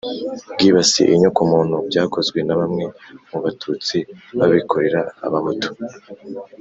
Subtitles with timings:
[0.53, 2.85] bwibasiye inyoko muntu byakozwe na bamwe
[3.29, 3.97] mu batutsi
[4.37, 5.69] babikorera abahutu